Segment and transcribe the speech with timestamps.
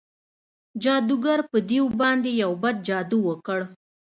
[0.83, 3.59] جادوګر په دیو باندې یو بد جادو وکړ.